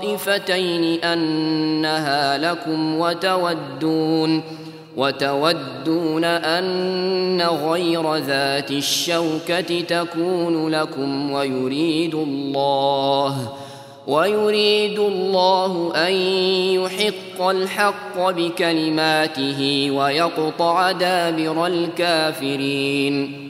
[0.00, 4.42] الطائفتين أنها لكم وتودون
[4.96, 13.52] وتودون أن غير ذات الشوكة تكون لكم ويريد الله
[14.06, 16.12] ويريد الله أن
[16.74, 23.49] يحق الحق بكلماته ويقطع دابر الكافرين.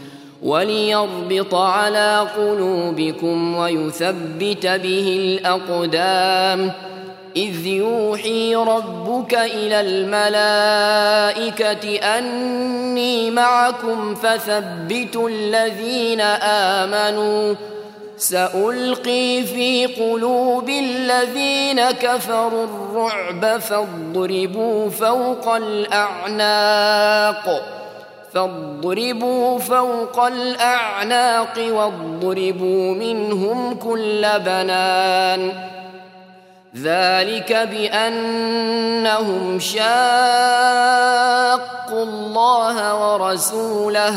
[0.43, 6.71] وليربط على قلوبكم ويثبت به الأقدام.
[7.35, 11.85] إذ يوحي ربك إلى الملائكة
[12.17, 16.21] أني معكم فثبتوا الذين
[16.81, 17.55] آمنوا.
[18.17, 27.61] سألقي في قلوب الذين كفروا الرعب فاضربوا فوق الأعناق.
[28.33, 35.51] فاضربوا فوق الأعناق واضربوا منهم كل بنان.
[36.75, 39.81] ذلك بأنهم شاقوا
[41.91, 44.15] الله ورسوله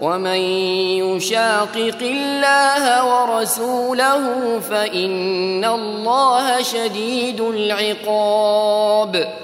[0.00, 0.40] ومن
[1.04, 9.43] يشاقق الله ورسوله فإن الله شديد العقاب.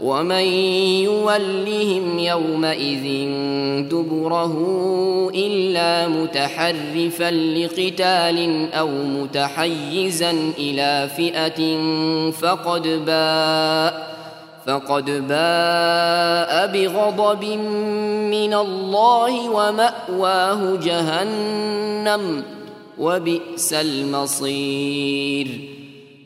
[0.00, 0.44] ومن
[1.04, 3.04] يولهم يومئذ
[3.88, 4.54] دبره
[5.34, 11.80] الا متحرفا لقتال أو متحيزا إلى فئه
[12.30, 14.16] فقد باء
[14.66, 17.44] فقد باء بغضب
[18.30, 22.42] من الله وماواه جهنم
[22.98, 25.75] وبئس المصير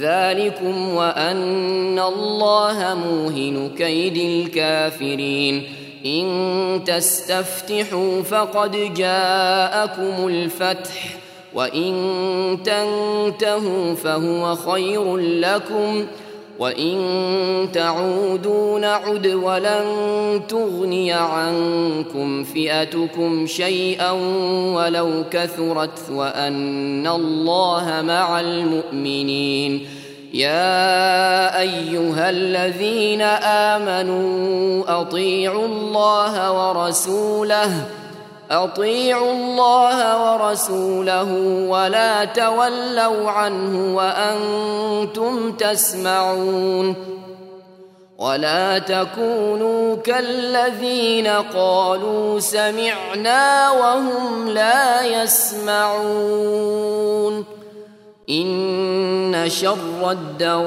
[0.00, 5.62] ذلكم وأن الله موهن كيد الكافرين.
[6.06, 11.16] إن تستفتحوا فقد جاءكم الفتح
[11.54, 11.92] وإن
[12.64, 16.06] تنتهوا فهو خير لكم.
[16.58, 19.86] وان تعودوا نعد ولن
[20.48, 24.10] تغني عنكم فئتكم شيئا
[24.74, 29.86] ولو كثرت وان الله مع المؤمنين
[30.34, 33.22] يا ايها الذين
[33.72, 37.86] امنوا اطيعوا الله ورسوله
[38.50, 41.32] أطيعوا الله ورسوله
[41.68, 46.94] ولا تولوا عنه وأنتم تسمعون
[48.18, 56.76] ولا تكونوا كالذين قالوا سمعنا وهم لا يسمعون
[58.30, 60.66] ان شر الدواب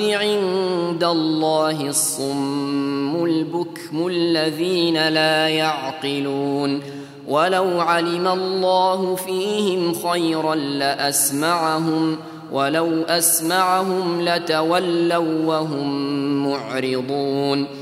[0.00, 6.82] عند الله الصم البكم الذين لا يعقلون
[7.28, 12.16] ولو علم الله فيهم خيرا لاسمعهم
[12.52, 17.81] ولو اسمعهم لتولوا وهم معرضون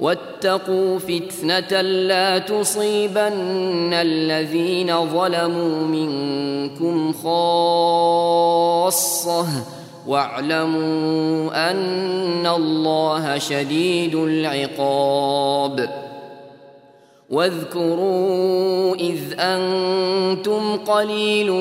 [0.00, 9.46] واتقوا فتنة لا تصيبن الذين ظلموا منكم خاصة.
[10.06, 15.88] واعلموا أن الله شديد العقاب.
[17.30, 21.52] واذكروا إذ أنتم قليل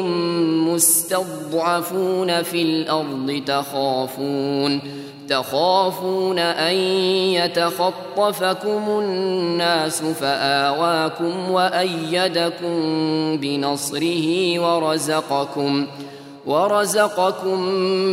[0.73, 5.04] مستضعفون في الأرض تخافون.
[5.29, 6.75] تخافون أن
[7.33, 12.77] يتخطفكم الناس فآواكم وأيدكم
[13.37, 15.87] بنصره ورزقكم
[16.45, 17.59] ورزقكم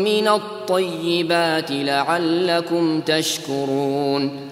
[0.05, 4.52] من الطيبات لعلكم تشكرون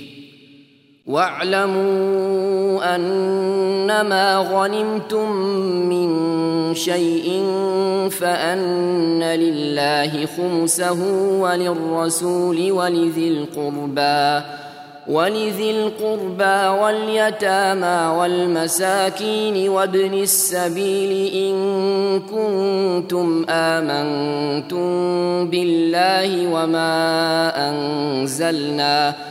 [1.07, 5.31] واعلموا أنما غنمتم
[5.89, 6.11] من
[6.75, 7.43] شيء
[8.09, 11.01] فأن لله خمسه
[11.39, 14.45] وللرسول ولذي القربى
[15.07, 21.55] ولذي القربى واليتامى والمساكين وابن السبيل إن
[22.19, 24.89] كنتم آمنتم
[25.49, 29.30] بالله وما أنزلنا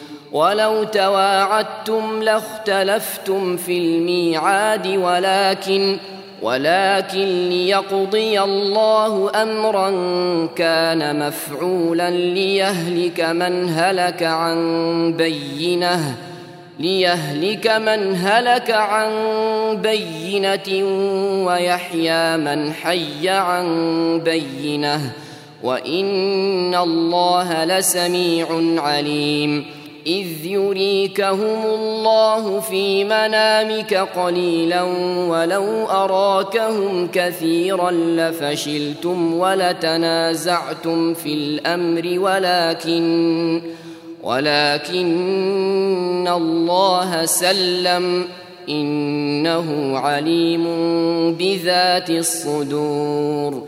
[0.31, 5.97] ولو تواعدتم لاختلفتم في الميعاد ولكن
[6.41, 9.89] ولكن ليقضي الله أمرا
[10.55, 16.15] كان مفعولا ليهلك من هلك عن بينة
[16.79, 19.11] ليهلك من هلك عن
[19.81, 20.85] بينة
[21.45, 23.67] ويحيى من حي عن
[24.25, 25.11] بينة
[25.63, 28.47] وإن الله لسميع
[28.77, 29.80] عليم.
[30.07, 34.81] إذ يريكهم الله في منامك قليلا
[35.27, 43.61] ولو أراكهم كثيرا لفشلتم ولتنازعتم في الأمر ولكن
[44.23, 45.01] ولكن
[46.27, 48.25] الله سلم
[48.69, 50.65] إنه عليم
[51.33, 53.67] بذات الصدور.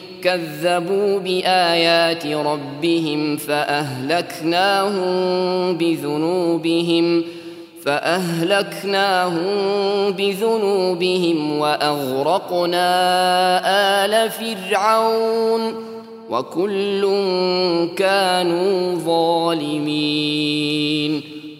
[0.23, 4.97] كذبوا بآيات ربهم فأهلكناهم
[5.77, 7.23] بذنوبهم
[7.85, 9.51] فأهلكناهم
[10.11, 12.85] بذنوبهم وأغرقنا
[14.05, 15.91] آل فرعون
[16.29, 17.01] وكل
[17.97, 20.61] كانوا ظالمين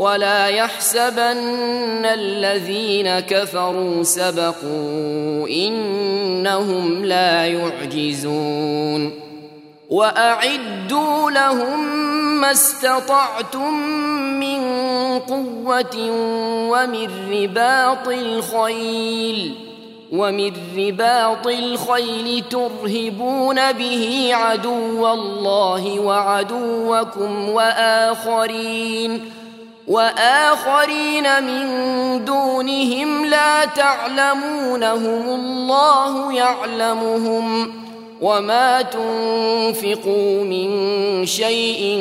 [0.00, 9.20] ولا يحسبن الذين كفروا سبقوا إنهم لا يعجزون
[9.90, 11.84] وأعدوا لهم
[12.40, 13.74] ما استطعتم
[14.40, 14.60] من
[15.18, 15.96] قوة
[16.70, 19.54] ومن رباط الخيل
[20.12, 29.39] ومن رباط الخيل ترهبون به عدو الله وعدوكم وآخرين
[29.90, 31.64] وآخرين من
[32.24, 37.72] دونهم لا تعلمونهم الله يعلمهم
[38.20, 40.70] وما تنفقوا من
[41.26, 41.98] شيء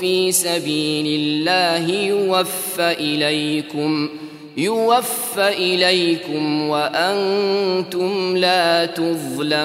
[0.00, 4.08] في سبيل الله يوفى إليكم
[4.56, 9.64] يوفى إليكم وأنتم لا تظلمون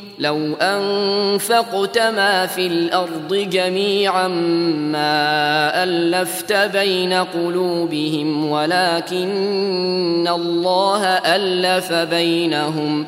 [0.21, 13.05] لو أنفقت ما في الأرض جميعا ما ألفت بين قلوبهم ولكن الله ألف بينهم.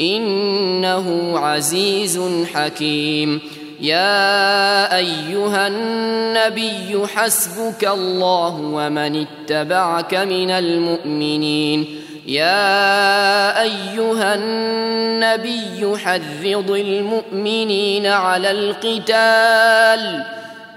[0.00, 2.20] إنه عزيز
[2.54, 3.40] حكيم.
[3.80, 11.86] يا أيها النبي حسبك الله ومن اتبعك من المؤمنين.
[12.26, 20.24] يا أيها النبي حرض المؤمنين على القتال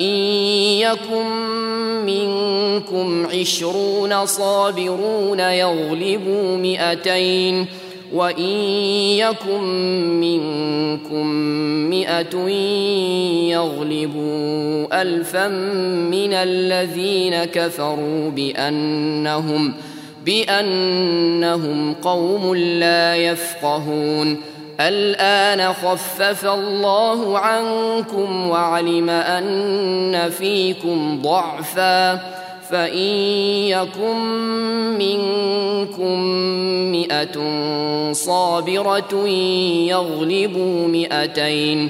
[0.02, 0.16] إن
[0.82, 1.26] يكن
[2.06, 7.66] منكم عشرون صابرون يغلبوا مئتين
[8.14, 8.50] وإن
[9.18, 9.64] يكن
[10.20, 11.28] منكم
[11.90, 12.50] مئة
[13.50, 19.74] يغلبوا الفا من الذين كفروا بأنهم
[20.26, 24.42] بأنهم قوم لا يفقهون.
[24.80, 32.14] الآن خفف الله عنكم وعلم أن فيكم ضعفا.
[32.70, 33.08] فإن
[33.68, 34.18] يكن
[34.98, 36.20] منكم
[36.92, 37.54] مئة
[38.12, 39.28] صابرة
[39.88, 41.90] يغلبوا مئتين.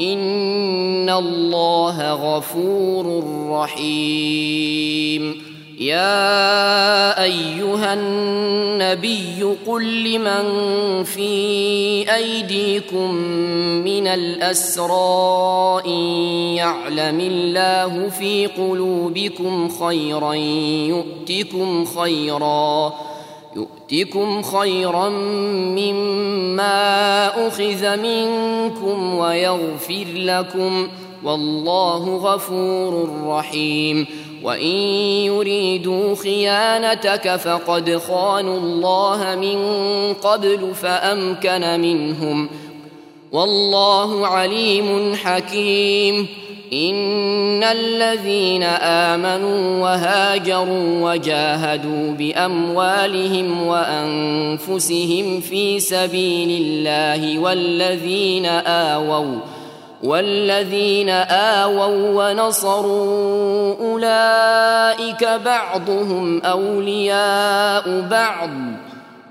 [0.00, 5.42] ان الله غفور رحيم.
[5.82, 10.44] يا ايها النبي قل لمن
[11.04, 11.30] في
[12.14, 13.14] ايديكم
[13.84, 16.00] من الاسرى ان
[16.56, 20.34] يعلم الله في قلوبكم خيرا
[20.88, 22.92] يؤتكم خيرا
[23.56, 25.08] يؤتكم خيرا
[25.78, 30.88] مما أخذ منكم ويغفر لكم
[31.24, 34.06] والله غفور رحيم.
[34.42, 34.76] وإن
[35.26, 39.58] يريدوا خيانتك فقد خانوا الله من
[40.14, 42.48] قبل فأمكن منهم.
[43.32, 46.41] والله عليم حكيم.
[46.72, 48.62] ان الذين
[49.12, 59.38] امنوا وهاجروا وجاهدوا باموالهم وانفسهم في سبيل الله والذين اووا
[60.02, 68.50] والذين آووا ونصروا أولئك بعضهم أولياء بعض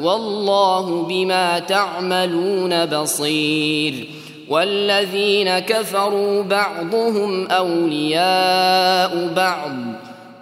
[0.00, 4.08] والله بما تعملون بصير
[4.48, 9.72] والذين كفروا بعضهم أولياء بعض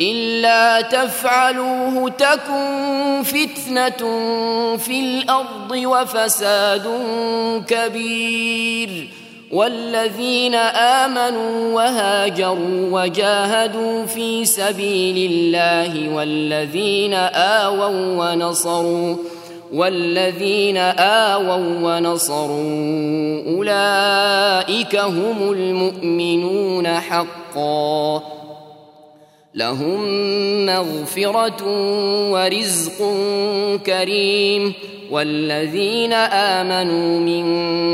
[0.00, 4.08] إلا تفعلوه تكن فتنة
[4.76, 6.88] في الأرض وفساد
[7.68, 9.08] كبير
[9.52, 19.16] والذين آمنوا وهاجروا وجاهدوا في سبيل الله والذين آووا ونصروا
[19.72, 28.22] والذين آووا ونصروا أولئك هم المؤمنون حقا.
[29.54, 30.06] لهم
[30.66, 31.64] مغفرة
[32.30, 33.14] ورزق
[33.86, 34.72] كريم.
[35.10, 37.44] والذين آمنوا من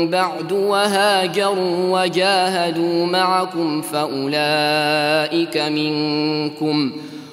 [0.09, 6.91] بعد وهاجروا وجاهدوا معكم فأولئك منكم.